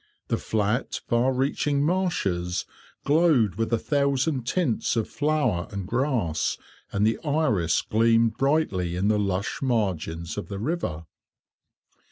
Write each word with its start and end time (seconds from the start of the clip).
The 0.29 0.37
flat, 0.37 0.99
far 1.05 1.31
reaching 1.31 1.83
marshes 1.85 2.65
glowed 3.05 3.53
with 3.53 3.71
a 3.71 3.77
thousand 3.77 4.47
tints 4.47 4.95
of 4.95 5.07
flower 5.07 5.67
and 5.69 5.85
grass, 5.87 6.57
and 6.91 7.05
the 7.05 7.19
iris 7.23 7.83
gleamed 7.83 8.35
brightly 8.35 8.95
in 8.95 9.09
the 9.09 9.19
lush 9.19 9.61
margins 9.61 10.39
of 10.39 10.47
the 10.47 10.57
river. 10.57 11.05